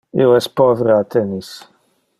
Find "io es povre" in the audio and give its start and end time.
0.23-0.95